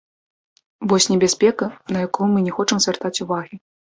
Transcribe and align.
Вось 0.93 1.07
небяспека, 1.13 1.65
на 1.97 2.03
якую 2.09 2.27
мы 2.33 2.39
не 2.47 2.53
хочам 2.57 2.77
звяртаць 2.87 3.15
увагі. 3.27 3.55